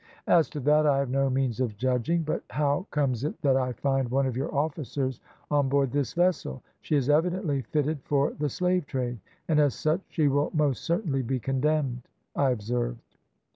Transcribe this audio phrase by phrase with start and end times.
[0.27, 3.73] "`As to that I have no means of judging, but how comes it that I
[3.73, 5.19] find one of your officers
[5.51, 6.63] on board this vessel?
[6.81, 11.21] She is evidently fitted for the slave trade, and as such she will most certainly
[11.21, 12.01] be condemned,'
[12.35, 13.15] I observed.